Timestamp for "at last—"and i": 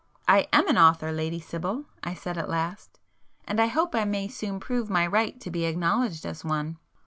2.35-3.67